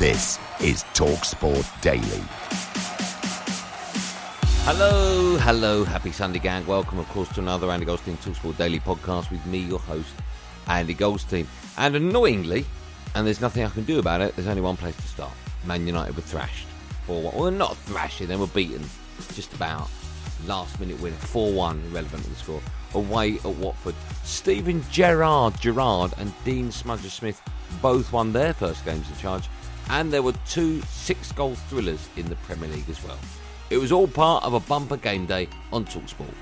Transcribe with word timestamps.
This 0.00 0.38
is 0.60 0.82
TalkSport 0.94 1.82
Daily. 1.82 2.22
Hello, 4.64 5.36
hello, 5.36 5.84
happy 5.84 6.10
Sunday 6.10 6.38
gang. 6.38 6.66
Welcome, 6.66 6.98
of 6.98 7.06
course, 7.10 7.28
to 7.34 7.40
another 7.40 7.70
Andy 7.70 7.84
Goldstein 7.84 8.16
Talksport 8.16 8.56
Daily 8.56 8.80
podcast 8.80 9.30
with 9.30 9.44
me, 9.44 9.58
your 9.58 9.78
host, 9.78 10.14
Andy 10.68 10.94
Goldstein. 10.94 11.46
And 11.76 11.96
annoyingly, 11.96 12.64
and 13.14 13.26
there's 13.26 13.42
nothing 13.42 13.62
I 13.62 13.68
can 13.68 13.84
do 13.84 13.98
about 13.98 14.22
it, 14.22 14.34
there's 14.36 14.48
only 14.48 14.62
one 14.62 14.78
place 14.78 14.96
to 14.96 15.02
start. 15.02 15.34
Man 15.66 15.86
United 15.86 16.16
were 16.16 16.22
thrashed. 16.22 16.66
4 17.04 17.20
1. 17.20 17.34
Well, 17.36 17.50
not 17.50 17.76
thrashing, 17.76 18.28
they 18.28 18.36
were 18.36 18.46
beaten 18.46 18.88
just 19.34 19.52
about. 19.52 19.90
Last 20.46 20.80
minute 20.80 20.98
win, 21.02 21.12
4 21.12 21.52
1, 21.52 21.82
irrelevant 21.90 22.24
to 22.24 22.30
the 22.30 22.36
score. 22.36 22.62
Away 22.94 23.34
at 23.34 23.44
Watford. 23.44 23.96
Steven 24.24 24.82
Gerrard, 24.90 25.60
Gerrard 25.60 26.14
and 26.16 26.32
Dean 26.46 26.68
Smudger 26.70 27.10
Smith 27.10 27.42
both 27.82 28.10
won 28.14 28.32
their 28.32 28.54
first 28.54 28.82
games 28.86 29.06
in 29.10 29.16
charge 29.18 29.46
and 29.90 30.12
there 30.12 30.22
were 30.22 30.32
two 30.48 30.80
six 30.82 31.32
goal 31.32 31.54
thrillers 31.54 32.08
in 32.16 32.28
the 32.28 32.36
Premier 32.36 32.68
League 32.68 32.88
as 32.88 33.02
well. 33.04 33.18
It 33.70 33.78
was 33.78 33.92
all 33.92 34.06
part 34.06 34.44
of 34.44 34.54
a 34.54 34.60
bumper 34.60 34.96
game 34.96 35.26
day 35.26 35.48
on 35.72 35.84
Talksport. 35.84 36.34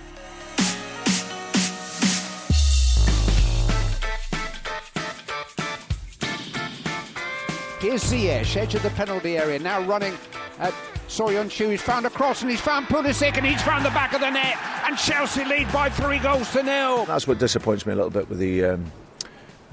Here's 7.80 8.02
Ziyech, 8.02 8.56
edge 8.56 8.74
of 8.74 8.82
the 8.82 8.90
penalty 8.90 9.38
area, 9.38 9.58
now 9.58 9.80
running 9.82 10.12
at 10.58 10.74
Soyuncu. 11.08 11.70
He's 11.70 11.80
found 11.80 12.06
a 12.06 12.10
cross 12.10 12.42
and 12.42 12.50
he's 12.50 12.60
found 12.60 12.86
Pulisic 12.86 13.36
and 13.36 13.46
he's 13.46 13.62
found 13.62 13.84
the 13.84 13.90
back 13.90 14.12
of 14.12 14.20
the 14.20 14.30
net. 14.30 14.56
And 14.84 14.98
Chelsea 14.98 15.44
lead 15.44 15.72
by 15.72 15.88
three 15.88 16.18
goals 16.18 16.50
to 16.52 16.62
nil. 16.62 17.04
That's 17.04 17.26
what 17.26 17.38
disappoints 17.38 17.86
me 17.86 17.92
a 17.92 17.96
little 17.96 18.10
bit 18.10 18.28
with 18.28 18.38
the, 18.38 18.64
um, 18.64 18.92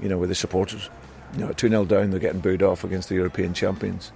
you 0.00 0.08
know, 0.08 0.18
with 0.18 0.28
the 0.28 0.34
supporters. 0.34 0.88
You 1.34 1.40
know, 1.46 1.52
2 1.52 1.68
0 1.68 1.84
down, 1.84 2.10
they're 2.10 2.20
getting 2.20 2.40
booed 2.40 2.62
off 2.62 2.84
against 2.84 3.08
the 3.08 3.14
European 3.14 3.54
champions. 3.54 4.12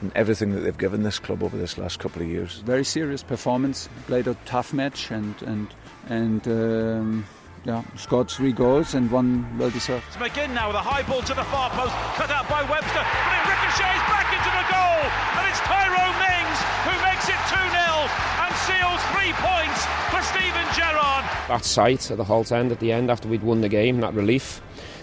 And 0.00 0.10
everything 0.16 0.52
that 0.52 0.60
they've 0.60 0.76
given 0.76 1.04
this 1.04 1.18
club 1.18 1.42
over 1.42 1.56
this 1.56 1.78
last 1.78 2.00
couple 2.00 2.22
of 2.22 2.28
years. 2.28 2.58
Very 2.64 2.84
serious 2.84 3.22
performance, 3.22 3.88
played 4.06 4.26
a 4.26 4.34
tough 4.46 4.72
match 4.72 5.12
and, 5.12 5.40
and, 5.42 5.68
and 6.08 6.48
um, 6.48 7.24
yeah, 7.64 7.82
scored 7.96 8.28
three 8.28 8.52
goals 8.52 8.94
and 8.94 9.10
one 9.10 9.46
well 9.58 9.70
deserved. 9.70 10.04
It's 10.08 10.16
McGinn 10.16 10.54
now 10.54 10.66
with 10.68 10.76
a 10.76 10.82
high 10.82 11.02
ball 11.02 11.22
to 11.22 11.34
the 11.34 11.44
far 11.44 11.70
post, 11.70 11.94
cut 12.18 12.30
out 12.30 12.48
by 12.50 12.62
Webster, 12.66 13.04
but 13.06 13.32
it 13.38 13.44
ricochets 13.46 14.04
back 14.10 14.26
into 14.34 14.50
the 14.50 14.66
goal, 14.66 15.02
and 15.38 15.44
it's 15.46 15.62
Tyrone 15.62 16.18
Mings 16.18 16.58
who 16.82 16.94
makes 17.06 17.26
it 17.30 17.38
2 17.46 17.54
0 17.54 17.86
and 18.42 18.52
seals 18.66 19.02
three 19.14 19.32
points 19.38 19.86
for 20.10 20.20
Steven 20.34 20.66
Gerrard. 20.74 21.24
That 21.46 21.64
sight 21.64 22.10
at 22.10 22.16
the 22.16 22.24
Holte 22.24 22.50
End 22.50 22.72
at 22.72 22.80
the 22.80 22.90
end 22.90 23.10
after 23.10 23.28
we'd 23.28 23.44
won 23.44 23.60
the 23.60 23.70
game, 23.70 24.00
that 24.00 24.14
relief 24.14 24.60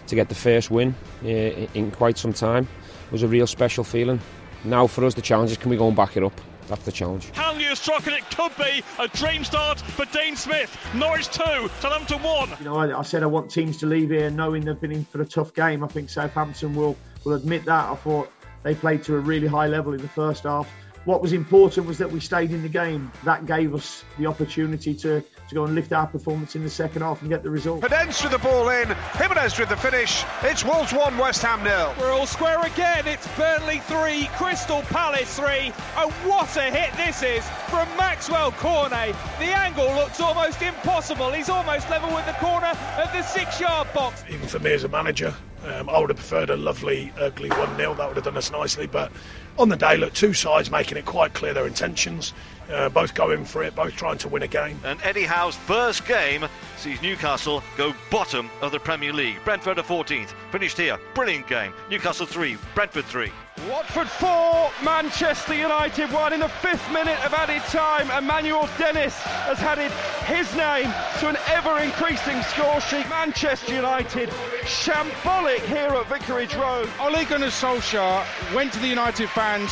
to 0.10 0.16
get 0.16 0.30
the 0.30 0.36
first 0.36 0.70
win 0.70 0.94
uh, 1.24 1.28
in 1.28 1.92
quite 1.92 2.18
some 2.18 2.34
time 2.34 2.68
was 3.12 3.24
a 3.24 3.28
real 3.28 3.48
special 3.48 3.84
feeling. 3.84 4.20
Now 4.64 4.88
for 4.88 5.06
us 5.06 5.14
the 5.14 5.22
challenge 5.22 5.52
is 5.52 5.58
can 5.58 5.70
we 5.70 5.78
go 5.78 5.88
and 5.88 5.96
back 5.96 6.18
it 6.18 6.24
up? 6.24 6.40
That's 6.68 6.84
the 6.86 6.92
challenge. 6.92 7.32
How 7.34 7.54
you 7.54 7.76
struck 7.76 8.06
and 8.06 8.16
it 8.16 8.30
could 8.30 8.56
be 8.58 8.84
a 9.00 9.08
dream 9.08 9.44
start 9.44 9.80
for 9.82 10.06
Dean 10.06 10.36
Smith. 10.36 10.78
Norwich 10.94 11.28
2, 11.30 11.44
Southampton 11.80 12.22
1. 12.22 12.50
You 12.60 12.66
know, 12.66 12.76
I, 12.76 13.00
I, 13.00 13.02
said 13.02 13.24
I 13.24 13.26
want 13.26 13.50
teams 13.50 13.78
to 13.78 13.88
leave 13.88 14.12
here 14.12 14.30
knowing 14.30 14.66
they've 14.66 14.80
been 14.80 14.92
in 14.92 15.04
for 15.06 15.22
a 15.22 15.26
tough 15.26 15.54
game. 15.56 15.84
I 15.84 15.88
think 15.88 16.10
Southampton 16.10 16.76
will, 16.76 16.96
will 17.26 17.34
admit 17.34 17.66
that. 17.66 17.90
I 17.90 17.96
thought 17.96 18.32
they 18.62 18.76
played 18.76 19.04
to 19.04 19.16
a 19.16 19.20
really 19.20 19.48
high 19.48 19.68
level 19.68 19.94
in 19.94 20.02
the 20.02 20.08
first 20.10 20.44
half. 20.44 20.70
What 21.06 21.22
was 21.22 21.34
important 21.34 21.88
was 21.88 21.98
that 22.00 22.12
we 22.12 22.20
stayed 22.20 22.52
in 22.52 22.62
the 22.62 22.70
game. 22.70 23.12
That 23.24 23.46
gave 23.46 23.74
us 23.74 24.04
the 24.18 24.26
opportunity 24.26 24.94
to, 24.96 25.22
to 25.22 25.56
go 25.56 25.64
and 25.64 25.74
lift 25.74 25.94
our 25.94 26.06
performance 26.06 26.56
in 26.56 26.64
the 26.64 26.70
second 26.70 27.02
half 27.02 27.22
and 27.22 27.30
get 27.30 27.42
the 27.42 27.50
result. 27.50 27.82
Podence 27.82 28.22
with 28.22 28.32
the 28.32 28.40
ball 28.40 28.70
in, 28.70 28.88
Jimenez 29.14 29.58
with 29.58 29.70
the 29.70 29.78
finish. 29.78 30.24
It's 30.44 30.64
Wolves 30.64 30.94
1, 30.94 31.18
West 31.18 31.42
Ham 31.42 31.64
nil. 31.64 31.94
We're 32.00 32.12
all 32.12 32.26
square 32.26 32.62
again. 32.66 33.08
It's 33.08 33.28
Burnley 33.38 33.80
3, 33.80 34.30
Crystal 34.34 34.82
Palace 34.84 35.38
3. 35.38 35.72
And 35.98 36.12
what 36.28 36.56
a 36.58 36.64
hit 36.64 36.94
this 36.98 37.24
is 37.24 37.48
from 37.70 37.88
Maxwell 37.98 38.52
Cornet. 38.52 39.16
The 39.40 39.46
angle 39.46 39.94
looks 39.96 40.20
almost 40.20 40.62
impossible. 40.62 41.32
He's 41.32 41.50
almost 41.50 41.90
level 41.90 42.14
with 42.14 42.26
the 42.26 42.34
corner 42.34 42.74
of 42.98 43.12
the 43.14 43.22
six 43.22 43.60
yard 43.60 43.88
box. 43.94 44.24
Even 44.30 44.48
for 44.48 44.60
me 44.60 44.74
as 44.74 44.84
a 44.84 44.90
manager, 44.90 45.34
um, 45.66 45.90
I 45.90 46.00
would 46.00 46.10
have 46.10 46.18
preferred 46.18 46.50
a 46.50 46.58
lovely, 46.58 47.12
ugly 47.18 47.50
1 47.50 47.78
0. 47.78 47.94
That 47.96 48.08
would 48.08 48.18
have 48.18 48.26
done 48.26 48.38
us 48.38 48.52
nicely. 48.52 48.88
But 48.88 49.12
on 49.58 49.70
the 49.70 49.76
day, 49.76 49.98
look, 49.98 50.14
two 50.14 50.34
sides 50.34 50.72
making 50.72 50.98
it 50.98 51.06
quite 51.06 51.34
clear 51.34 51.54
their 51.54 51.68
intentions. 51.68 52.34
Uh, 52.72 52.88
both 52.88 53.16
going 53.16 53.44
for 53.44 53.64
it, 53.64 53.76
both 53.76 53.96
trying 53.96 54.18
to 54.20 54.28
win 54.28 54.44
a 54.44 54.48
game. 54.48 54.80
And 54.84 55.00
Eddie 55.02 55.24
Howe's 55.24 55.56
first 55.56 56.06
game 56.06 56.46
sees 56.78 57.02
Newcastle 57.02 57.64
go 57.78 57.96
bottom 58.12 58.48
of 58.62 58.72
the 58.72 58.80
Premier 58.80 59.12
League. 59.12 59.38
Brentford 59.44 59.80
are 59.80 59.84
14th, 59.84 60.34
finished 60.52 60.78
here. 60.78 61.00
Brilliant 61.16 61.48
game. 61.48 61.74
Newcastle 61.90 62.28
3, 62.28 62.58
Brentford 62.76 63.06
3. 63.06 63.32
Watford 63.68 64.08
4, 64.08 64.72
Manchester 64.84 65.54
United 65.54 66.12
1 66.12 66.34
in 66.34 66.40
the 66.40 66.48
fifth 66.48 66.90
minute 66.94 67.20
of 67.26 67.34
added 67.34 67.62
time. 67.64 68.10
Emmanuel 68.12 68.70
Dennis 68.78 69.18
has 69.18 69.60
added 69.60 69.92
his 70.26 70.56
name 70.56 70.90
to 71.20 71.28
an 71.28 71.38
ever 71.48 71.80
increasing 71.80 72.42
score 72.44 72.80
sheet. 72.80 73.08
Manchester 73.10 73.76
United 73.76 74.30
shambolic 74.64 75.60
here 75.66 75.90
at 75.90 76.08
Vicarage 76.08 76.56
Road. 76.56 76.90
Ole 77.02 77.26
Gunnar 77.26 77.48
Solskjaer 77.48 78.24
went 78.56 78.72
to 78.74 78.80
the 78.80 78.88
United 78.88 79.28
fans 79.30 79.72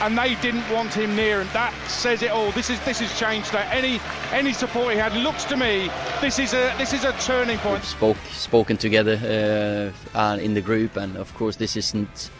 and 0.00 0.18
they 0.18 0.34
didn't 0.36 0.68
want 0.70 0.92
him 0.92 1.14
near, 1.14 1.42
and 1.42 1.50
that 1.50 1.72
says 1.86 2.22
it 2.22 2.30
all. 2.32 2.50
This 2.52 2.70
is 2.70 2.80
this 2.80 2.98
has 2.98 3.16
changed. 3.20 3.52
That 3.52 3.72
any 3.72 4.00
any 4.32 4.52
support 4.52 4.94
he 4.94 4.98
had 4.98 5.14
looks 5.14 5.44
to 5.44 5.56
me 5.56 5.90
this 6.20 6.40
is 6.40 6.54
a 6.54 6.74
this 6.76 6.92
is 6.92 7.04
a 7.04 7.12
turning 7.20 7.58
point. 7.58 7.74
We've 7.74 7.84
spoke 7.84 8.16
spoken 8.32 8.76
together 8.76 9.92
uh, 10.14 10.38
in 10.40 10.54
the 10.54 10.60
group, 10.60 10.96
and 10.96 11.16
of 11.16 11.32
course 11.34 11.54
this 11.54 11.76
isn't 11.76 12.30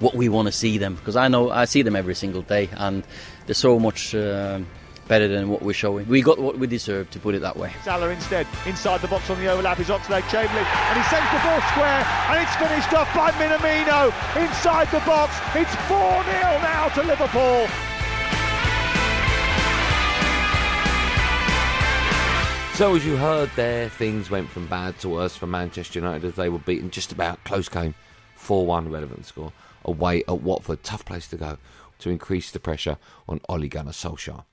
what 0.00 0.14
we 0.14 0.28
want 0.28 0.46
to 0.46 0.52
see 0.52 0.78
them 0.78 0.94
because 0.96 1.16
I 1.16 1.28
know 1.28 1.50
I 1.50 1.64
see 1.64 1.82
them 1.82 1.96
every 1.96 2.14
single 2.14 2.42
day, 2.42 2.68
and 2.76 3.04
they're 3.46 3.54
so 3.54 3.78
much. 3.78 4.14
Uh, 4.14 4.60
better 5.08 5.28
than 5.28 5.48
what 5.48 5.62
we're 5.62 5.74
showing. 5.74 6.08
We 6.08 6.22
got 6.22 6.38
what 6.38 6.58
we 6.58 6.66
deserve, 6.66 7.10
to 7.10 7.18
put 7.18 7.34
it 7.34 7.40
that 7.40 7.56
way. 7.56 7.72
Salah 7.82 8.08
instead, 8.08 8.46
inside 8.66 9.00
the 9.00 9.08
box 9.08 9.28
on 9.30 9.38
the 9.38 9.48
overlap 9.48 9.78
is 9.80 9.88
Oxlade 9.88 10.28
Chamberlain, 10.30 10.64
and 10.64 10.98
he 10.98 11.04
sends 11.08 11.30
the 11.30 11.40
ball 11.44 11.60
square, 11.72 12.06
and 12.30 12.42
it's 12.42 12.56
finished 12.56 12.92
off 12.94 13.12
by 13.14 13.30
Minamino 13.32 14.06
inside 14.40 14.90
the 14.90 15.04
box. 15.04 15.36
It's 15.54 15.74
4 15.88 15.98
0 15.98 16.24
now 16.62 16.88
to 16.88 17.02
Liverpool. 17.02 17.68
So, 22.74 22.96
as 22.96 23.06
you 23.06 23.16
heard 23.16 23.50
there, 23.54 23.88
things 23.88 24.30
went 24.30 24.48
from 24.48 24.66
bad 24.66 24.98
to 25.00 25.08
worse 25.08 25.36
for 25.36 25.46
Manchester 25.46 26.00
United 26.00 26.24
as 26.24 26.34
they 26.34 26.48
were 26.48 26.58
beaten 26.58 26.90
just 26.90 27.12
about 27.12 27.42
close 27.44 27.68
game 27.68 27.94
4 28.34 28.66
1 28.66 28.90
relevant 28.90 29.26
score 29.26 29.52
away 29.84 30.22
at 30.28 30.40
Watford. 30.40 30.82
Tough 30.82 31.04
place 31.04 31.28
to 31.28 31.36
go 31.36 31.58
to 31.98 32.10
increase 32.10 32.50
the 32.50 32.60
pressure 32.60 32.98
on 33.28 33.40
Ole 33.48 33.68
Gunnar 33.68 33.92
Solskjaer. 33.92 34.44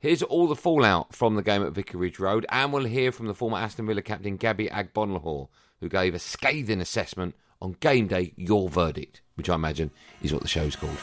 Here's 0.00 0.22
all 0.22 0.48
the 0.48 0.56
fallout 0.56 1.14
from 1.14 1.36
the 1.36 1.42
game 1.42 1.62
at 1.62 1.72
Vicarage 1.72 2.18
Road, 2.18 2.44
and 2.48 2.72
we'll 2.72 2.84
hear 2.84 3.12
from 3.12 3.28
the 3.28 3.34
former 3.34 3.58
Aston 3.58 3.86
Villa 3.86 4.02
captain 4.02 4.36
Gabby 4.36 4.66
Agbonlahor, 4.68 5.46
who 5.80 5.88
gave 5.88 6.14
a 6.14 6.18
scathing 6.18 6.80
assessment 6.80 7.36
on 7.60 7.76
game 7.78 8.08
day, 8.08 8.32
your 8.36 8.68
verdict, 8.68 9.22
which 9.36 9.48
I 9.48 9.54
imagine 9.54 9.92
is 10.20 10.32
what 10.32 10.42
the 10.42 10.48
show's 10.48 10.74
called. 10.74 10.96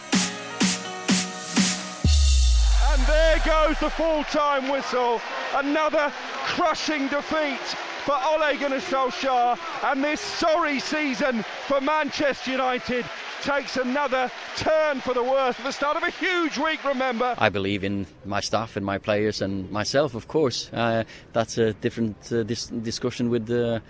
And 2.92 3.02
there 3.08 3.42
goes 3.46 3.80
the 3.80 3.90
full-time 3.90 4.68
whistle. 4.70 5.22
Another 5.56 6.12
crushing 6.44 7.08
defeat 7.08 7.64
for 8.04 8.16
Ole 8.16 8.58
Gunnar 8.58 8.80
Solskjaer 8.80 9.58
and 9.84 10.04
this 10.04 10.20
sorry 10.20 10.82
season 10.82 11.44
for 11.68 11.80
Manchester 11.80 12.52
United. 12.52 13.06
Takes 13.42 13.78
another 13.78 14.32
turn 14.56 15.00
for 15.02 15.14
the 15.14 15.24
worse 15.24 15.58
at 15.60 15.66
the 15.66 15.72
start 15.72 15.98
of 15.98 16.04
a 16.04 16.10
huge 16.10 16.58
week, 16.58 16.84
remember. 16.84 17.36
I 17.38 17.50
believe 17.50 17.84
in 17.84 18.06
my 18.26 18.40
staff 18.40 18.76
and 18.76 18.86
my 18.86 18.98
players 18.98 19.42
and 19.42 19.70
myself, 19.72 20.16
of 20.16 20.28
course. 20.28 20.70
Uh, 20.74 21.04
that's 21.34 21.58
a 21.58 21.74
different 21.74 22.32
uh, 22.32 22.44
dis- 22.44 22.68
discussion 22.68 23.30
with 23.30 23.46
the, 23.46 23.82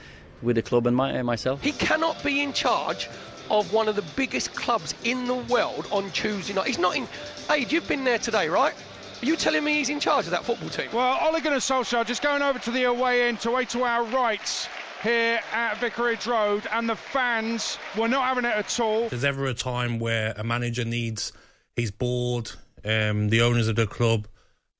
with 0.41 0.55
the 0.55 0.61
club 0.61 0.87
and 0.87 0.95
my, 0.95 1.21
myself. 1.21 1.61
He 1.61 1.71
cannot 1.71 2.23
be 2.23 2.41
in 2.41 2.53
charge 2.53 3.09
of 3.49 3.73
one 3.73 3.87
of 3.87 3.95
the 3.95 4.05
biggest 4.15 4.53
clubs 4.53 4.93
in 5.03 5.25
the 5.25 5.35
world 5.35 5.87
on 5.91 6.11
Tuesday 6.11 6.53
night. 6.53 6.67
He's 6.67 6.79
not 6.79 6.95
in. 6.95 7.07
Hey, 7.47 7.65
you've 7.67 7.87
been 7.87 8.03
there 8.03 8.19
today, 8.19 8.49
right? 8.49 8.73
Are 9.21 9.25
you 9.25 9.35
telling 9.35 9.63
me 9.63 9.73
he's 9.73 9.89
in 9.89 9.99
charge 9.99 10.25
of 10.25 10.31
that 10.31 10.45
football 10.45 10.69
team? 10.69 10.89
Well, 10.93 11.19
Ole 11.21 11.41
Gunnar 11.41 11.57
Solskjaer 11.57 12.05
just 12.05 12.21
going 12.21 12.41
over 12.41 12.59
to 12.59 12.71
the 12.71 12.83
away 12.83 13.27
end, 13.27 13.41
to 13.41 13.49
away 13.49 13.65
to 13.65 13.83
our 13.83 14.03
rights 14.05 14.69
here 15.01 15.39
at 15.53 15.77
Vicarage 15.77 16.27
Road, 16.27 16.67
and 16.71 16.89
the 16.89 16.95
fans 16.95 17.77
were 17.97 18.07
not 18.07 18.25
having 18.25 18.45
it 18.45 18.55
at 18.55 18.79
all. 18.79 19.09
There's 19.09 19.23
ever 19.23 19.45
a 19.45 19.53
time 19.53 19.99
where 19.99 20.33
a 20.37 20.43
manager 20.43 20.85
needs, 20.85 21.31
he's 21.75 21.91
bored, 21.91 22.51
um, 22.85 23.29
the 23.29 23.41
owners 23.41 23.67
of 23.67 23.75
the 23.75 23.87
club 23.87 24.27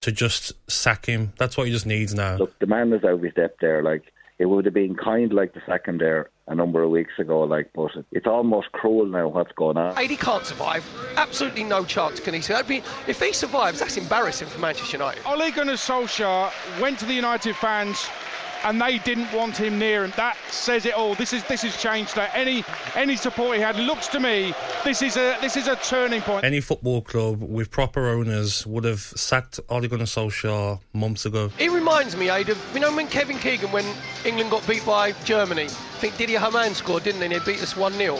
to 0.02 0.12
just 0.12 0.54
sack 0.70 1.06
him. 1.06 1.34
That's 1.38 1.58
what 1.58 1.68
he 1.68 1.74
just 1.74 1.86
needs 1.86 2.14
now. 2.14 2.38
Look, 2.38 2.58
the 2.60 2.68
man 2.68 2.92
was 2.92 3.04
out 3.04 3.24
of 3.24 3.52
there. 3.60 3.84
Like 3.84 4.14
it 4.38 4.46
would 4.46 4.66
have 4.66 4.74
been 4.74 4.96
kind 4.96 5.34
like 5.34 5.54
the 5.54 5.62
second 5.66 6.00
there 6.00 6.30
a 6.48 6.56
number 6.56 6.82
of 6.82 6.90
weeks 6.90 7.12
ago. 7.20 7.42
Like, 7.42 7.70
but 7.76 7.92
it's 8.12 8.26
almost 8.26 8.72
cruel 8.72 9.06
now 9.06 9.28
what's 9.28 9.52
going 9.52 9.78
on. 9.78 9.96
He 9.98 10.16
can't 10.16 10.46
survive. 10.46 10.86
Absolutely 11.18 11.66
no 11.66 11.84
chance 11.84 12.20
can 12.20 12.34
he 12.34 12.42
survive. 12.42 12.72
If 13.08 13.22
he 13.22 13.34
survives, 13.34 13.80
that's 13.80 13.98
embarrassing 13.98 14.48
for 14.48 14.60
Manchester 14.60 14.98
United. 14.98 15.22
Ole 15.26 15.52
Gunnar 15.52 15.74
Solskjaer 15.74 16.52
went 16.82 17.00
to 17.00 17.06
the 17.06 17.14
United 17.14 17.56
fans 17.56 18.10
and 18.64 18.82
they 18.82 18.98
didn't 19.00 19.32
want 19.34 19.58
him 19.58 19.80
near 19.80 20.04
him. 20.04 20.14
That 20.16 20.38
says 20.50 20.86
it 20.86 20.94
all. 20.94 21.16
This 21.16 21.34
is 21.34 21.44
this 21.46 21.62
has 21.64 21.80
changed. 21.82 22.16
That 22.16 22.32
any 22.34 22.64
any 22.96 23.16
support 23.16 23.56
he 23.56 23.62
had 23.62 23.76
looks 23.78 24.08
to 24.10 24.20
me 24.20 24.54
this 24.84 25.02
is 25.02 25.18
a 25.18 25.38
this 25.42 25.58
is 25.58 25.68
a 25.68 25.76
turning 25.78 26.22
point. 26.22 26.44
Any 26.44 26.62
football 26.62 27.02
club 27.02 27.42
with 27.42 27.70
proper 27.72 28.08
owners 28.08 28.66
would 28.66 28.84
have 28.84 29.00
sacked 29.00 29.60
Ole 29.70 29.88
Gunnar 29.88 30.06
Solskjaer 30.06 30.80
months 30.94 31.26
ago. 31.26 31.52
It 31.60 31.72
reminds 31.72 32.16
me, 32.16 32.30
Aid, 32.30 32.50
of 32.50 32.74
you 32.74 32.80
know 32.80 32.96
when 32.96 33.08
Kevin 33.08 33.38
Keegan 33.38 33.72
when 33.72 33.86
England 34.26 34.52
got 34.52 34.66
beat 34.68 34.86
by 34.86 35.12
Germany. 35.24 35.66
I 35.66 36.02
think 36.02 36.18
Didi 36.18 36.38
Hamann 36.38 36.74
scored, 36.74 37.04
didn't 37.04 37.20
he? 37.20 37.26
And 37.26 37.34
he 37.34 37.40
beat 37.40 37.62
us 37.62 37.76
one 37.76 37.94
0 37.94 38.20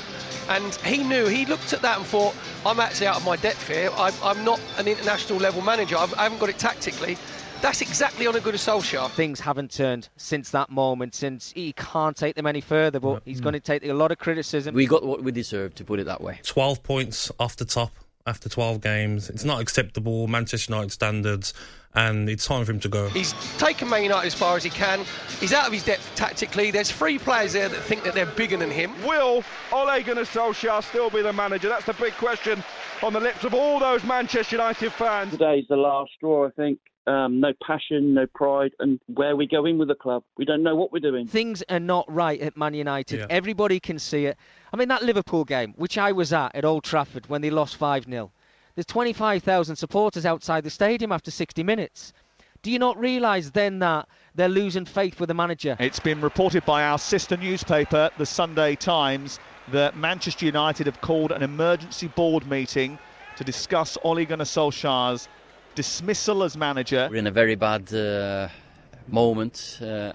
and 0.50 0.76
he 0.78 1.04
knew 1.04 1.28
he 1.28 1.46
looked 1.46 1.74
at 1.74 1.82
that 1.84 1.98
and 1.98 2.06
thought, 2.06 2.36
I'm 2.66 2.80
actually 2.80 3.06
out 3.06 3.18
of 3.18 3.26
my 3.26 3.36
depth 3.36 3.68
here. 3.68 3.92
I, 3.94 4.12
I'm 4.24 4.44
not 4.44 4.60
an 4.80 4.88
international 4.88 5.38
level 5.38 5.62
manager. 5.62 5.96
I've, 5.96 6.14
I 6.16 6.24
haven't 6.24 6.40
got 6.40 6.50
it 6.50 6.58
tactically. 6.58 7.18
That's 7.62 7.82
exactly 7.82 8.26
on 8.26 8.36
a 8.38 8.40
good 8.40 8.56
Solskjaer. 8.56 9.12
Things 9.12 9.40
haven't 9.40 9.72
turned 9.72 10.08
since 10.16 10.52
that 10.52 10.70
moment, 10.70 11.14
since 11.14 11.52
he 11.52 11.74
can't 11.74 12.16
take 12.16 12.36
them 12.36 12.48
any 12.48 12.62
further, 12.62 13.02
but 13.02 13.22
he's 13.26 13.42
mm. 13.42 13.44
going 13.44 13.54
to 13.54 13.60
take 13.60 13.84
a 13.84 13.94
lot 13.94 14.14
of 14.14 14.18
criticism. 14.18 14.74
We 14.74 14.86
got 14.86 15.04
what 15.04 15.24
we 15.24 15.34
deserved, 15.34 15.76
to 15.78 15.84
put 15.84 16.00
it 16.00 16.06
that 16.06 16.22
way. 16.22 16.40
12 16.44 16.82
points 16.84 17.30
off 17.38 17.58
the 17.58 17.66
top 17.66 17.92
after 18.26 18.48
12 18.48 18.80
games. 18.80 19.30
It's 19.30 19.44
not 19.44 19.62
acceptable, 19.62 20.28
Manchester 20.28 20.72
United 20.72 20.92
standards, 20.92 21.54
and 21.96 22.30
it's 22.30 22.46
time 22.46 22.64
for 22.64 22.72
him 22.72 22.80
to 22.80 22.88
go. 22.88 23.10
He's 23.10 23.34
taken 23.58 23.90
Man 23.90 24.04
United 24.04 24.28
as 24.28 24.34
far 24.34 24.56
as 24.56 24.64
he 24.64 24.70
can. 24.70 25.04
He's 25.42 25.52
out 25.52 25.68
of 25.68 25.74
his 25.74 25.84
depth 25.84 26.10
tactically. 26.16 26.72
There's 26.72 26.92
three 26.92 27.20
players 27.20 27.52
there 27.54 27.68
that 27.68 27.82
think 27.82 28.04
that 28.04 28.14
they're 28.14 28.26
bigger 28.26 28.56
than 28.56 28.72
him. 28.72 28.94
Will 29.06 29.44
Ole 29.74 30.02
Gunnar 30.04 30.24
Solskjaer 30.24 30.82
still 30.82 31.10
be 31.10 31.22
the 31.22 31.34
manager? 31.34 31.68
That's 31.68 31.86
the 31.86 31.94
big 31.94 32.14
question 32.14 32.64
on 33.04 33.12
the 33.12 33.20
lips 33.20 33.44
of 33.44 33.54
all 33.54 33.80
those 33.80 34.04
Manchester 34.06 34.56
United 34.56 34.94
fans. 34.94 35.32
Today's 35.32 35.66
the 35.68 35.76
last 35.76 36.12
straw, 36.16 36.48
I 36.48 36.52
think. 36.52 36.80
Um, 37.08 37.40
no 37.40 37.54
passion, 37.66 38.14
no 38.14 38.28
pride, 38.28 38.72
and 38.80 39.00
where 39.08 39.36
we 39.36 39.48
go 39.48 39.66
in 39.66 39.80
with 39.80 39.88
the 39.88 39.96
club, 39.96 40.24
we 40.38 40.46
don't 40.46 40.62
know 40.62 40.76
what 40.76 40.92
we're 40.92 41.00
doing. 41.00 41.26
Things 41.26 41.64
are 41.70 41.80
not 41.80 42.06
right 42.08 42.40
at 42.40 42.56
Man 42.56 42.76
United. 42.76 43.20
Yeah. 43.20 43.26
Everybody 43.30 43.80
can 43.80 43.98
see 43.98 44.26
it. 44.26 44.38
I 44.72 44.78
mean, 44.78 44.90
that 44.90 45.02
Liverpool 45.02 45.44
game, 45.44 45.74
which 45.78 45.98
I 45.98 46.12
was 46.12 46.32
at 46.34 46.54
at 46.56 46.66
Old 46.66 46.84
Trafford 46.84 47.28
when 47.28 47.42
they 47.42 47.50
lost 47.50 47.78
5 47.78 48.06
0, 48.06 48.32
there's 48.76 48.86
25,000 48.86 49.76
supporters 49.76 50.26
outside 50.26 50.64
the 50.64 50.70
stadium 50.70 51.12
after 51.12 51.32
60 51.32 51.64
minutes. 51.64 52.14
Do 52.62 52.72
you 52.72 52.80
not 52.80 53.00
realise 53.00 53.50
then 53.52 53.80
that 53.80 54.08
they're 54.36 54.50
losing 54.50 54.86
faith 54.86 55.20
with 55.20 55.30
the 55.30 55.34
manager? 55.34 55.78
It's 55.80 56.00
been 56.00 56.20
reported 56.20 56.66
by 56.66 56.84
our 56.84 56.98
sister 56.98 57.38
newspaper, 57.38 58.10
the 58.18 58.26
Sunday 58.26 58.76
Times, 58.76 59.40
that 59.70 59.96
Manchester 59.96 60.46
United 60.46 60.86
have 60.86 61.00
called 61.02 61.32
an 61.32 61.42
emergency 61.42 62.08
board 62.08 62.46
meeting 62.48 63.00
to 63.38 63.44
discuss 63.46 63.98
Ole 64.04 64.26
Gunnar 64.26 64.44
Solskjaer's 64.44 65.30
dismissal 65.76 66.44
as 66.44 66.58
manager. 66.58 67.08
We're 67.10 67.18
in 67.18 67.28
a 67.28 67.32
very 67.32 67.56
bad 67.56 67.94
uh, 67.94 68.50
moment. 69.12 69.80
Uh, 69.82 70.12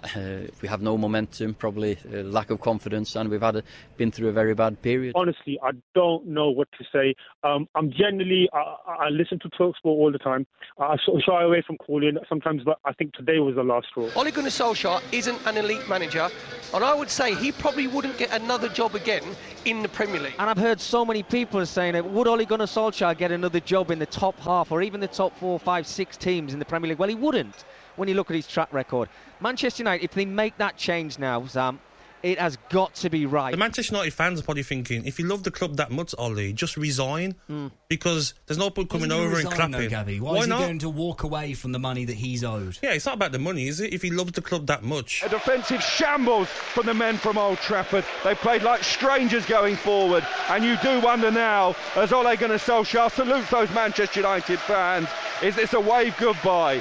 we 0.63 0.69
have 0.69 0.83
no 0.83 0.97
momentum, 0.97 1.55
probably 1.55 1.99
uh, 2.13 2.19
lack 2.19 2.51
of 2.51 2.61
confidence, 2.61 3.17
and 3.17 3.29
we've 3.31 3.43
had 3.43 3.57
a, 3.57 3.63
been 3.97 4.11
through 4.11 4.29
a 4.29 4.33
very 4.33 4.55
bad 4.55 4.81
period. 4.83 5.13
Honestly, 5.15 5.59
I 5.63 5.71
don't 5.95 6.27
know 6.27 6.51
what 6.51 6.69
to 6.79 6.85
say. 6.93 7.15
Um, 7.43 7.69
I'm 7.75 7.91
generally 7.91 8.49
I, 8.53 8.77
I 9.07 9.09
listen 9.11 9.39
to 9.41 9.49
talk 9.51 9.77
sport 9.77 9.99
all 9.99 10.13
the 10.13 10.19
time. 10.19 10.47
I 10.79 10.97
sort 11.05 11.19
of 11.19 11.23
shy 11.25 11.43
away 11.43 11.63
from 11.67 11.77
calling 11.79 12.17
sometimes, 12.29 12.63
but 12.65 12.79
I 12.85 12.93
think 12.93 13.13
today 13.15 13.39
was 13.39 13.55
the 13.55 13.63
last 13.63 13.89
straw. 13.89 14.09
Ole 14.17 14.31
Gunnar 14.31 14.49
Solskjaer 14.49 15.03
isn't 15.13 15.39
an 15.47 15.57
elite 15.57 15.89
manager, 15.89 16.29
and 16.73 16.85
I 16.85 16.95
would 16.95 17.11
say 17.11 17.35
he 17.35 17.53
probably 17.53 17.87
wouldn't 17.87 18.19
get 18.19 18.33
another 18.33 18.69
job 18.69 18.95
again 18.95 19.23
in 19.65 19.83
the 19.83 19.89
Premier 19.89 20.21
League. 20.21 20.35
And 20.39 20.51
I've 20.51 20.59
heard 20.59 20.81
so 20.81 21.05
many 21.05 21.23
people 21.23 21.65
saying, 21.67 21.95
that, 21.95 22.05
would 22.05 22.27
Ole 22.27 22.45
Gunnar 22.45 22.67
Solskjaer 22.67 23.17
get 23.17 23.33
another 23.33 23.61
job 23.61 23.91
in 23.91 23.99
the 23.99 24.07
top 24.07 24.39
half 24.41 24.73
or 24.73 24.83
even 24.83 25.01
the 25.01 25.09
top 25.09 25.37
four, 25.39 25.59
five, 25.59 25.87
six 25.87 26.17
teams 26.17 26.53
in 26.53 26.59
the 26.59 26.65
Premier 26.65 26.91
League? 26.91 26.99
Well, 26.99 27.09
he 27.09 27.15
wouldn't 27.15 27.65
when 27.97 28.09
you 28.09 28.15
look 28.15 28.31
at 28.31 28.37
his 28.37 28.47
track 28.47 28.73
record. 28.73 29.09
Manchester 29.41 29.83
United, 29.83 30.05
if 30.05 30.13
they 30.13 30.25
make 30.25 30.57
that 30.59 30.77
change 30.77 31.19
now, 31.19 31.45
Sam, 31.47 31.79
it 32.23 32.39
has 32.39 32.57
got 32.71 32.95
to 32.95 33.11
be 33.11 33.27
right. 33.27 33.51
The 33.51 33.59
Manchester 33.59 33.93
United 33.95 34.15
fans 34.15 34.41
are 34.41 34.45
probably 34.45 34.63
thinking, 34.63 35.05
if 35.05 35.19
you 35.19 35.27
love 35.27 35.43
the 35.43 35.51
club 35.51 35.77
that 35.77 35.91
much, 35.91 36.15
Ollie, 36.17 36.55
just 36.55 36.79
resign 36.79 37.35
Mm. 37.51 37.71
because 37.91 38.33
there's 38.47 38.57
no 38.57 38.71
point 38.71 38.89
coming 38.89 39.11
Doesn't 39.11 39.21
he 39.21 39.27
over 39.27 39.37
and 39.41 39.45
resign, 39.45 39.71
though, 39.73 39.77
clapping. 39.77 39.91
Gabby? 39.91 40.21
Why, 40.21 40.33
Why 40.33 40.39
is 40.39 40.47
not? 40.47 40.61
he 40.61 40.65
going 40.65 40.79
to 40.79 40.89
walk 40.89 41.23
away 41.23 41.53
from 41.53 41.73
the 41.73 41.79
money 41.79 42.07
that 42.07 42.17
he's 42.17 42.43
owed? 42.43 42.79
Yeah, 42.83 42.93
it's 42.93 43.05
not 43.05 43.17
about 43.17 43.33
the 43.33 43.39
money, 43.39 43.69
is 43.69 43.81
it? 43.81 43.93
If 43.93 44.01
he 44.01 44.11
loves 44.11 44.33
the 44.33 44.41
club 44.41 44.69
that 44.69 44.83
much. 44.83 45.23
A 45.23 45.29
defensive 45.29 45.83
shambles 45.83 46.49
from 46.49 46.87
the 46.87 46.95
men 46.95 47.19
from 47.19 47.37
Old 47.37 47.59
Trafford. 47.59 48.07
They 48.25 48.35
played 48.35 48.63
like 48.63 48.85
strangers 48.85 49.45
going 49.45 49.77
forward, 49.77 50.27
and 50.49 50.65
you 50.65 50.79
do 50.83 51.01
wonder 51.03 51.31
now, 51.31 51.77
as 51.95 52.11
Ole 52.11 52.35
Gunnar 52.39 52.57
Solskjaer 52.57 53.11
salutes 53.13 53.51
those 53.51 53.71
Manchester 53.75 54.21
United 54.21 54.61
fans, 54.61 55.09
is 55.43 55.57
this 55.57 55.75
a 55.75 55.81
wave 55.81 56.17
goodbye? 56.17 56.81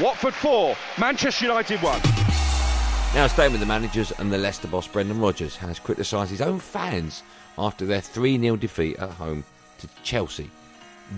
Watford 0.00 0.34
4, 0.34 0.76
Manchester 0.98 1.46
United 1.46 1.80
1. 1.80 2.00
Now, 3.14 3.28
staying 3.28 3.52
with 3.52 3.60
the 3.60 3.66
managers 3.66 4.10
and 4.12 4.32
the 4.32 4.38
Leicester 4.38 4.66
boss, 4.66 4.88
Brendan 4.88 5.20
Rodgers 5.20 5.56
has 5.56 5.78
criticised 5.78 6.30
his 6.30 6.40
own 6.40 6.58
fans 6.58 7.22
after 7.56 7.86
their 7.86 8.00
3 8.00 8.40
0 8.40 8.56
defeat 8.56 8.96
at 8.98 9.10
home 9.10 9.44
to 9.78 9.88
Chelsea. 10.02 10.50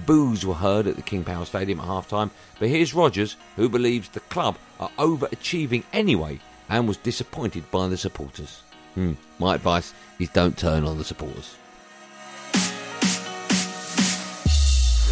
Boos 0.04 0.44
were 0.44 0.54
heard 0.54 0.86
at 0.86 0.96
the 0.96 1.02
King 1.02 1.24
Power 1.24 1.46
Stadium 1.46 1.80
at 1.80 1.86
half 1.86 2.06
time, 2.08 2.30
but 2.58 2.68
here's 2.68 2.92
Rodgers, 2.92 3.36
who 3.56 3.68
believes 3.68 4.10
the 4.10 4.20
club 4.20 4.58
are 4.78 4.90
overachieving 4.98 5.84
anyway 5.92 6.38
and 6.68 6.86
was 6.86 6.98
disappointed 6.98 7.70
by 7.70 7.88
the 7.88 7.96
supporters. 7.96 8.62
Hmm, 8.94 9.12
my 9.38 9.54
advice 9.54 9.94
is 10.18 10.28
don't 10.30 10.58
turn 10.58 10.84
on 10.84 10.98
the 10.98 11.04
supporters. 11.04 11.56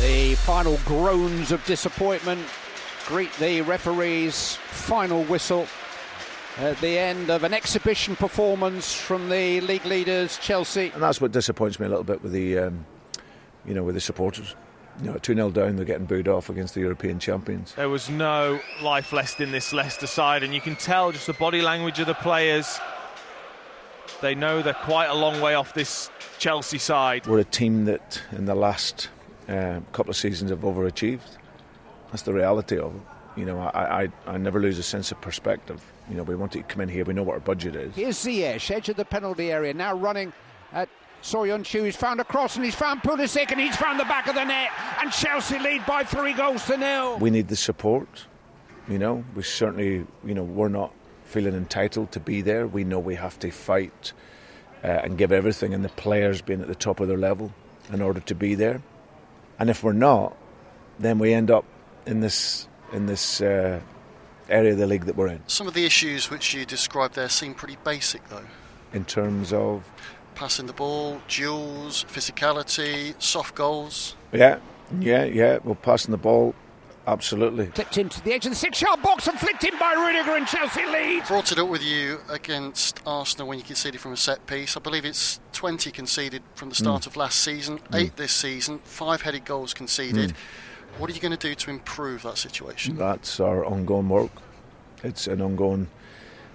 The 0.00 0.34
final 0.34 0.78
groans 0.84 1.50
of 1.50 1.64
disappointment 1.64 2.46
greet 3.06 3.32
the 3.34 3.60
referee's 3.62 4.56
final 4.70 5.24
whistle 5.24 5.66
at 6.58 6.78
the 6.80 6.98
end 6.98 7.30
of 7.30 7.44
an 7.44 7.52
exhibition 7.52 8.16
performance 8.16 8.94
from 8.94 9.28
the 9.28 9.60
league 9.60 9.84
leaders 9.84 10.38
Chelsea. 10.38 10.90
And 10.94 11.02
that's 11.02 11.20
what 11.20 11.32
disappoints 11.32 11.78
me 11.78 11.86
a 11.86 11.88
little 11.88 12.04
bit 12.04 12.22
with 12.22 12.32
the, 12.32 12.58
um, 12.58 12.86
you 13.66 13.74
know, 13.74 13.82
with 13.82 13.94
the 13.94 14.00
supporters. 14.00 14.54
You 15.02 15.10
know, 15.10 15.18
2 15.18 15.34
0 15.34 15.50
down, 15.50 15.76
they're 15.76 15.84
getting 15.84 16.06
booed 16.06 16.28
off 16.28 16.48
against 16.48 16.74
the 16.74 16.80
European 16.80 17.18
champions. 17.18 17.74
There 17.74 17.88
was 17.88 18.08
no 18.08 18.60
life 18.80 19.12
left 19.12 19.40
in 19.40 19.50
this 19.50 19.72
Leicester 19.72 20.06
side, 20.06 20.44
and 20.44 20.54
you 20.54 20.60
can 20.60 20.76
tell 20.76 21.10
just 21.10 21.26
the 21.26 21.32
body 21.32 21.62
language 21.62 21.98
of 21.98 22.06
the 22.06 22.14
players. 22.14 22.78
They 24.20 24.36
know 24.36 24.62
they're 24.62 24.72
quite 24.72 25.06
a 25.06 25.14
long 25.14 25.40
way 25.40 25.56
off 25.56 25.74
this 25.74 26.10
Chelsea 26.38 26.78
side. 26.78 27.26
We're 27.26 27.40
a 27.40 27.44
team 27.44 27.86
that, 27.86 28.22
in 28.30 28.44
the 28.44 28.54
last 28.54 29.08
uh, 29.48 29.80
couple 29.90 30.10
of 30.10 30.16
seasons, 30.16 30.50
have 30.50 30.60
overachieved. 30.60 31.38
That's 32.14 32.22
the 32.22 32.32
reality 32.32 32.78
of 32.78 32.94
it. 32.94 33.02
You 33.36 33.44
know, 33.44 33.58
I, 33.58 34.04
I, 34.04 34.08
I 34.28 34.36
never 34.36 34.60
lose 34.60 34.78
a 34.78 34.84
sense 34.84 35.10
of 35.10 35.20
perspective. 35.20 35.82
You 36.08 36.14
know, 36.14 36.22
we 36.22 36.36
want 36.36 36.52
to 36.52 36.62
come 36.62 36.80
in 36.80 36.88
here, 36.88 37.04
we 37.04 37.12
know 37.12 37.24
what 37.24 37.32
our 37.32 37.40
budget 37.40 37.74
is. 37.74 37.92
Here's 37.96 38.16
Ziyech, 38.18 38.70
edge 38.70 38.88
of 38.88 38.94
the 38.94 39.04
penalty 39.04 39.50
area, 39.50 39.74
now 39.74 39.96
running 39.96 40.32
at 40.72 40.88
Soyuncu. 41.24 41.84
He's 41.84 41.96
found 41.96 42.20
a 42.20 42.24
cross 42.24 42.54
and 42.54 42.64
he's 42.64 42.76
found 42.76 43.02
Pulisic 43.02 43.50
and 43.50 43.60
he's 43.60 43.74
found 43.74 43.98
the 43.98 44.04
back 44.04 44.28
of 44.28 44.36
the 44.36 44.44
net. 44.44 44.70
And 45.02 45.10
Chelsea 45.10 45.58
lead 45.58 45.84
by 45.86 46.04
three 46.04 46.34
goals 46.34 46.64
to 46.66 46.76
nil. 46.76 47.18
We 47.18 47.30
need 47.30 47.48
the 47.48 47.56
support. 47.56 48.26
You 48.88 49.00
know, 49.00 49.24
we 49.34 49.42
certainly, 49.42 50.06
you 50.24 50.34
know, 50.34 50.44
we're 50.44 50.68
not 50.68 50.94
feeling 51.24 51.54
entitled 51.54 52.12
to 52.12 52.20
be 52.20 52.42
there. 52.42 52.68
We 52.68 52.84
know 52.84 53.00
we 53.00 53.16
have 53.16 53.40
to 53.40 53.50
fight 53.50 54.12
uh, 54.84 54.86
and 54.86 55.18
give 55.18 55.32
everything, 55.32 55.74
and 55.74 55.84
the 55.84 55.88
players 55.88 56.42
being 56.42 56.60
at 56.60 56.68
the 56.68 56.76
top 56.76 57.00
of 57.00 57.08
their 57.08 57.18
level 57.18 57.52
in 57.92 58.00
order 58.00 58.20
to 58.20 58.36
be 58.36 58.54
there. 58.54 58.82
And 59.58 59.68
if 59.68 59.82
we're 59.82 59.94
not, 59.94 60.36
then 61.00 61.18
we 61.18 61.34
end 61.34 61.50
up 61.50 61.64
in 62.06 62.20
this 62.20 62.68
in 62.92 63.06
this 63.06 63.40
uh, 63.40 63.80
area 64.48 64.72
of 64.72 64.78
the 64.78 64.86
league 64.86 65.04
that 65.06 65.16
we're 65.16 65.28
in. 65.28 65.42
Some 65.46 65.66
of 65.66 65.74
the 65.74 65.84
issues 65.84 66.30
which 66.30 66.54
you 66.54 66.64
described 66.64 67.14
there 67.14 67.28
seem 67.28 67.54
pretty 67.54 67.76
basic, 67.84 68.28
though. 68.28 68.44
In 68.92 69.04
terms 69.04 69.52
of 69.52 69.90
passing 70.34 70.66
the 70.66 70.72
ball, 70.72 71.20
duels, 71.28 72.04
physicality, 72.08 73.20
soft 73.20 73.54
goals. 73.54 74.16
Yeah, 74.32 74.58
yeah, 75.00 75.24
yeah. 75.24 75.58
We're 75.64 75.74
passing 75.74 76.12
the 76.12 76.18
ball. 76.18 76.54
Absolutely. 77.06 77.66
Clipped 77.66 77.98
into 77.98 78.22
the 78.22 78.32
edge 78.32 78.46
of 78.46 78.52
the 78.52 78.56
six-yard 78.56 79.02
box 79.02 79.26
and 79.28 79.38
flicked 79.38 79.62
in 79.64 79.78
by 79.78 79.92
Rudiger 79.92 80.36
and 80.36 80.46
Chelsea 80.46 80.86
lead. 80.86 81.26
Brought 81.26 81.52
it 81.52 81.58
up 81.58 81.68
with 81.68 81.82
you 81.82 82.18
against 82.30 83.00
Arsenal 83.04 83.46
when 83.46 83.58
you 83.58 83.64
conceded 83.64 84.00
from 84.00 84.12
a 84.14 84.16
set 84.16 84.46
piece. 84.46 84.74
I 84.74 84.80
believe 84.80 85.04
it's 85.04 85.38
20 85.52 85.90
conceded 85.90 86.42
from 86.54 86.70
the 86.70 86.74
start 86.74 87.02
Mm. 87.02 87.06
of 87.08 87.16
last 87.16 87.40
season, 87.40 87.78
Mm. 87.78 87.94
eight 88.00 88.16
this 88.16 88.32
season, 88.32 88.78
five 88.84 89.20
headed 89.20 89.44
goals 89.44 89.74
conceded. 89.74 90.30
Mm. 90.30 90.36
What 90.98 91.10
are 91.10 91.12
you 91.12 91.20
going 91.20 91.36
to 91.36 91.48
do 91.48 91.54
to 91.54 91.70
improve 91.70 92.22
that 92.22 92.38
situation? 92.38 92.96
That's 92.96 93.40
our 93.40 93.64
ongoing 93.64 94.08
work. 94.08 94.30
It's 95.02 95.26
an 95.26 95.42
ongoing 95.42 95.88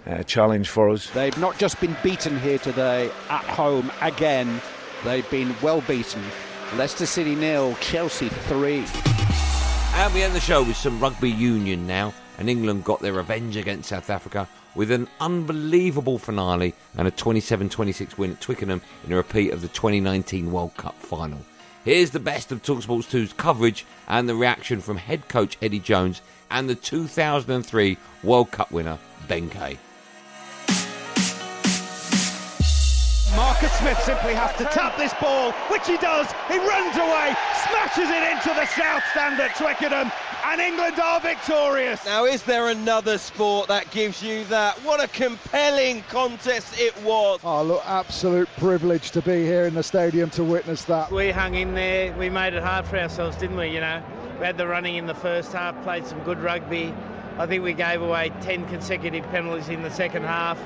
uh, 0.07 0.23
challenge 0.23 0.69
for 0.69 0.89
us. 0.89 1.09
They've 1.09 1.37
not 1.37 1.57
just 1.57 1.79
been 1.81 1.95
beaten 2.03 2.39
here 2.39 2.57
today 2.57 3.11
at 3.29 3.43
home 3.43 3.91
again, 4.01 4.61
they've 5.03 5.29
been 5.29 5.55
well 5.61 5.81
beaten. 5.81 6.23
Leicester 6.75 7.05
City 7.05 7.35
nil, 7.35 7.75
Chelsea 7.81 8.29
three. 8.29 8.85
And 9.93 10.13
we 10.13 10.23
end 10.23 10.35
the 10.35 10.39
show 10.39 10.63
with 10.63 10.77
some 10.77 10.99
rugby 10.99 11.31
union 11.31 11.85
now. 11.87 12.13
And 12.37 12.49
England 12.49 12.85
got 12.85 13.01
their 13.01 13.11
revenge 13.11 13.57
against 13.57 13.89
South 13.89 14.09
Africa 14.09 14.47
with 14.75 14.91
an 14.91 15.09
unbelievable 15.19 16.17
finale 16.17 16.73
and 16.97 17.07
a 17.07 17.11
27 17.11 17.67
26 17.67 18.17
win 18.17 18.31
at 18.31 18.39
Twickenham 18.39 18.81
in 19.05 19.11
a 19.11 19.15
repeat 19.17 19.51
of 19.51 19.61
the 19.61 19.67
2019 19.67 20.51
World 20.51 20.75
Cup 20.77 20.95
final. 20.95 21.39
Here's 21.85 22.11
the 22.11 22.19
best 22.19 22.51
of 22.51 22.61
Talksports 22.61 23.09
2's 23.09 23.31
coverage 23.33 23.85
and 24.07 24.27
the 24.27 24.35
reaction 24.35 24.81
from 24.81 24.97
head 24.97 25.29
coach 25.29 25.57
Eddie 25.61 25.79
Jones 25.79 26.21
and 26.51 26.69
the 26.69 26.75
2003 26.75 27.97
World 28.21 28.51
Cup 28.51 28.69
winner 28.71 28.97
Ben 29.29 29.49
Kay. 29.49 29.77
Marcus 33.35 33.71
Smith 33.79 33.99
simply 34.03 34.33
has 34.33 34.51
to 34.57 34.65
tap 34.65 34.97
this 34.97 35.13
ball, 35.21 35.53
which 35.71 35.87
he 35.87 35.95
does. 35.97 36.27
He 36.49 36.57
runs 36.57 36.97
away, 36.97 37.31
smashes 37.63 38.09
it 38.09 38.23
into 38.27 38.51
the 38.59 38.65
south 38.75 39.03
stand 39.11 39.39
at 39.39 39.55
Twickenham, 39.55 40.11
and 40.45 40.61
England 40.61 40.99
are 40.99 41.19
victorious. 41.19 42.05
Now, 42.05 42.25
is 42.25 42.43
there 42.43 42.69
another 42.69 43.17
sport 43.17 43.67
that 43.67 43.91
gives 43.91 44.23
you 44.23 44.43
that? 44.45 44.77
What 44.83 45.03
a 45.03 45.07
compelling 45.07 46.03
contest 46.03 46.79
it 46.79 46.95
was. 47.03 47.39
Oh, 47.43 47.63
look, 47.63 47.83
absolute 47.85 48.49
privilege 48.57 49.11
to 49.11 49.21
be 49.21 49.43
here 49.45 49.65
in 49.65 49.73
the 49.73 49.83
stadium 49.83 50.29
to 50.31 50.43
witness 50.43 50.85
that. 50.85 51.11
We 51.11 51.31
hung 51.31 51.55
in 51.55 51.73
there. 51.73 52.13
We 52.13 52.29
made 52.29 52.53
it 52.53 52.63
hard 52.63 52.85
for 52.85 52.97
ourselves, 52.97 53.37
didn't 53.37 53.57
we? 53.57 53.67
You 53.67 53.81
know, 53.81 54.03
we 54.39 54.45
had 54.45 54.57
the 54.57 54.67
running 54.67 54.95
in 54.95 55.05
the 55.05 55.15
first 55.15 55.51
half, 55.51 55.81
played 55.83 56.05
some 56.05 56.19
good 56.23 56.39
rugby. 56.39 56.93
I 57.37 57.45
think 57.45 57.63
we 57.63 57.73
gave 57.73 58.01
away 58.01 58.31
10 58.41 58.67
consecutive 58.67 59.25
penalties 59.31 59.69
in 59.69 59.81
the 59.81 59.91
second 59.91 60.23
half, 60.23 60.59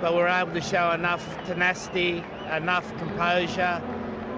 but 0.00 0.12
we 0.12 0.18
were 0.18 0.28
able 0.28 0.52
to 0.52 0.60
show 0.60 0.90
enough 0.92 1.24
tenacity, 1.46 2.24
enough 2.50 2.96
composure, 2.98 3.82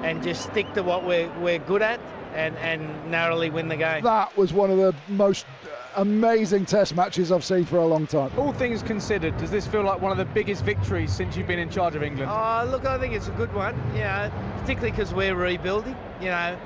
and 0.02 0.22
just 0.22 0.42
stick 0.44 0.72
to 0.74 0.82
what 0.82 1.04
we're, 1.04 1.30
we're 1.38 1.58
good 1.58 1.82
at 1.82 2.00
and, 2.34 2.56
and 2.58 3.10
narrowly 3.10 3.50
win 3.50 3.68
the 3.68 3.76
game. 3.76 4.02
That 4.04 4.36
was 4.36 4.52
one 4.52 4.70
of 4.70 4.78
the 4.78 4.94
most 5.08 5.46
uh, 5.64 6.02
amazing 6.02 6.66
test 6.66 6.94
matches 6.94 7.32
I've 7.32 7.44
seen 7.44 7.64
for 7.64 7.78
a 7.78 7.86
long 7.86 8.06
time. 8.06 8.30
All 8.38 8.52
things 8.52 8.82
considered, 8.82 9.36
does 9.38 9.50
this 9.50 9.66
feel 9.66 9.82
like 9.82 10.00
one 10.00 10.12
of 10.12 10.18
the 10.18 10.24
biggest 10.24 10.64
victories 10.64 11.12
since 11.12 11.36
you've 11.36 11.46
been 11.46 11.58
in 11.58 11.70
charge 11.70 11.94
of 11.94 12.02
England? 12.02 12.30
Oh, 12.32 12.68
look, 12.70 12.86
I 12.86 12.98
think 12.98 13.14
it's 13.14 13.28
a 13.28 13.32
good 13.32 13.52
one, 13.54 13.76
you 13.94 14.00
know, 14.00 14.30
particularly 14.60 14.90
because 14.90 15.12
we're 15.12 15.34
rebuilding. 15.34 15.96
You 16.20 16.28
know, 16.28 16.58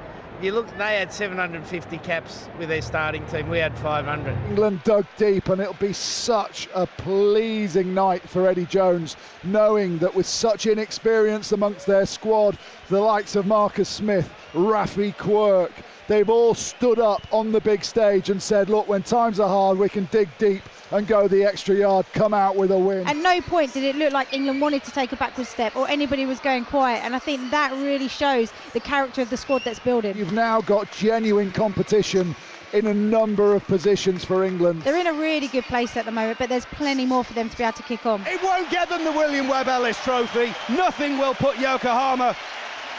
you 0.43 0.53
look, 0.53 0.67
they 0.77 0.97
had 0.97 1.13
750 1.13 1.99
caps 1.99 2.49
with 2.59 2.69
their 2.69 2.83
starting 2.83 3.25
team, 3.27 3.49
we 3.49 3.59
had 3.59 3.77
500. 3.79 4.37
England 4.49 4.81
dug 4.85 5.07
deep, 5.17 5.49
and 5.49 5.61
it'll 5.61 5.75
be 5.75 5.93
such 5.93 6.69
a 6.75 6.87
pleasing 6.87 7.95
night 7.95 8.29
for 8.29 8.49
Eddie 8.49 8.67
Jones, 8.67 9.17
knowing 9.45 9.99
that 9.99 10.15
with 10.15 10.27
such 10.27 10.67
inexperience 10.67 11.53
amongst 11.53 11.87
their 11.87 12.07
squad, 12.07 12.59
the 12.89 13.01
likes 13.01 13.37
of 13.37 13.47
Marcus 13.47 13.89
Smith, 13.89 14.29
Raffi 14.53 15.17
Quirke, 15.17 15.85
they've 16.09 16.29
all 16.29 16.55
stood 16.55 16.99
up 16.99 17.27
on 17.31 17.53
the 17.53 17.61
big 17.61 17.85
stage 17.85 18.31
and 18.31 18.43
said, 18.43 18.71
Look, 18.71 18.89
when 18.89 19.03
times 19.03 19.41
are 19.41 19.49
hard, 19.49 19.79
we 19.79 19.89
can 19.89 20.09
dig 20.11 20.29
deep 20.39 20.63
and 20.91 21.07
go 21.07 21.29
the 21.29 21.45
extra 21.45 21.75
yard, 21.75 22.07
come 22.13 22.35
out 22.35 22.57
with 22.57 22.71
a 22.71 22.79
win. 22.79 23.07
At 23.07 23.17
no 23.17 23.41
point 23.41 23.73
did 23.73 23.85
it 23.85 23.97
look 23.97 24.13
like 24.13 24.33
England 24.33 24.61
wanted 24.61 24.85
to 24.85 24.91
take 24.91 25.13
a 25.13 25.17
backward 25.17 25.47
step 25.47 25.75
or 25.77 25.89
anybody 25.89 26.27
was 26.27 26.41
going 26.41 26.65
quiet. 26.65 27.03
And 27.05 27.17
I 27.17 27.19
think 27.19 27.51
that 27.51 27.73
really 27.73 28.09
shows 28.09 28.53
the 28.73 28.81
character 28.81 29.23
of 29.23 29.31
the 29.31 29.37
squad 29.37 29.63
that's 29.65 29.79
building. 29.79 30.17
You've 30.17 30.33
now 30.33 30.61
got 30.61 30.91
genuine 30.93 31.51
competition 31.51 32.35
in 32.73 32.87
a 32.87 32.95
number 32.95 33.55
of 33.55 33.67
positions 33.67 34.25
for 34.25 34.45
England. 34.45 34.83
They're 34.83 34.97
in 34.97 35.07
a 35.07 35.13
really 35.13 35.49
good 35.49 35.65
place 35.65 35.97
at 35.97 36.05
the 36.05 36.13
moment, 36.13 36.39
but 36.39 36.49
there's 36.49 36.65
plenty 36.67 37.05
more 37.05 37.23
for 37.23 37.35
them 37.35 37.51
to 37.51 37.57
be 37.57 37.63
able 37.63 37.75
to 37.75 37.83
kick 37.83 38.07
on. 38.07 38.23
It 38.27 38.43
won't 38.43 38.71
get 38.71 38.89
them 38.89 39.05
the 39.05 39.13
William 39.13 39.49
Webb 39.49 39.69
Ellis 39.69 40.03
Trophy. 40.03 40.55
Nothing 40.71 41.19
will 41.19 41.35
put 41.35 41.59
Yokohama 41.59 42.35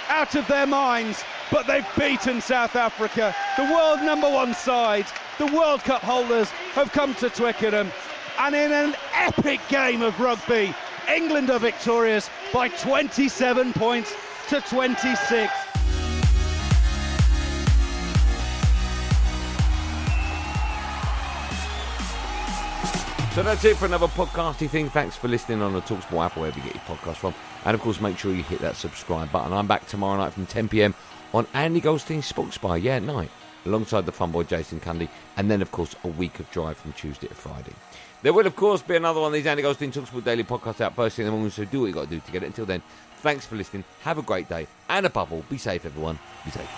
out 0.09 0.35
of 0.35 0.47
their 0.47 0.67
minds, 0.67 1.23
but 1.53 1.67
they've 1.67 1.87
beaten 1.95 2.41
South 2.41 2.75
Africa. 2.75 3.33
The 3.57 3.71
world 3.71 4.01
number 4.01 4.27
one 4.27 4.55
side, 4.55 5.05
the 5.37 5.45
World 5.45 5.81
Cup 5.81 6.01
holders, 6.01 6.49
have 6.73 6.91
come 6.91 7.13
to 7.15 7.29
Twickenham. 7.29 7.91
And 8.39 8.55
in 8.55 8.71
an 8.71 8.95
epic 9.13 9.61
game 9.69 10.01
of 10.01 10.19
rugby, 10.19 10.73
England 11.07 11.51
are 11.51 11.59
victorious 11.59 12.27
by 12.51 12.69
27 12.69 13.71
points 13.73 14.15
to 14.49 14.61
26. 14.61 15.53
So 23.33 23.41
that's 23.41 23.63
it 23.65 23.77
for 23.77 23.85
another 23.85 24.07
podcasty 24.07 24.67
thing. 24.67 24.89
Thanks 24.89 25.15
for 25.15 25.27
listening 25.27 25.61
on 25.61 25.73
the 25.73 25.81
Talksport 25.81 26.25
app, 26.25 26.37
wherever 26.37 26.57
you 26.57 26.65
get 26.65 26.75
your 26.75 26.83
podcast 26.83 27.17
from. 27.17 27.35
And 27.65 27.75
of 27.75 27.81
course, 27.81 28.01
make 28.01 28.17
sure 28.17 28.33
you 28.33 28.43
hit 28.43 28.59
that 28.61 28.75
subscribe 28.75 29.31
button. 29.31 29.53
I'm 29.53 29.67
back 29.67 29.85
tomorrow 29.87 30.17
night 30.17 30.33
from 30.33 30.47
10 30.47 30.69
pm 30.69 30.95
on 31.33 31.47
Andy 31.53 31.81
Goldstein's 31.81 32.25
Sports 32.25 32.57
Bar, 32.57 32.77
yeah, 32.77 32.97
at 32.97 33.03
night, 33.03 33.31
alongside 33.65 34.05
the 34.05 34.11
fun 34.11 34.31
boy 34.31 34.43
Jason 34.43 34.79
Cundy. 34.79 35.09
And 35.37 35.49
then, 35.49 35.61
of 35.61 35.71
course, 35.71 35.95
a 36.03 36.07
week 36.07 36.39
of 36.39 36.49
drive 36.51 36.77
from 36.77 36.93
Tuesday 36.93 37.27
to 37.27 37.33
Friday. 37.35 37.73
There 38.21 38.31
will, 38.33 38.47
of 38.47 38.55
course, 38.55 38.81
be 38.81 38.95
another 38.95 39.19
one 39.19 39.27
of 39.27 39.33
these 39.33 39.45
Andy 39.45 39.63
Goldstein 39.63 39.91
Talksport 39.91 40.23
daily 40.23 40.43
podcasts 40.43 40.79
out 40.79 40.95
first 40.95 41.15
thing 41.15 41.25
in 41.25 41.31
the 41.31 41.35
morning, 41.35 41.51
so 41.51 41.65
do 41.65 41.81
what 41.81 41.87
you 41.87 41.93
got 41.93 42.05
to 42.05 42.09
do 42.09 42.19
to 42.19 42.31
get 42.31 42.43
it. 42.43 42.47
Until 42.47 42.65
then, 42.65 42.81
thanks 43.17 43.45
for 43.45 43.55
listening. 43.55 43.83
Have 44.03 44.17
a 44.17 44.21
great 44.21 44.47
day. 44.47 44.67
And 44.87 45.05
above 45.05 45.33
all, 45.33 45.43
be 45.49 45.57
safe, 45.57 45.85
everyone. 45.85 46.19
Be 46.45 46.51
safe. 46.51 46.69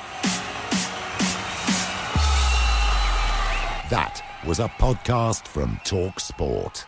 That 3.92 4.24
was 4.48 4.60
a 4.60 4.68
podcast 4.68 5.48
from 5.48 5.80
Talk 5.84 6.20
Sport. 6.20 6.88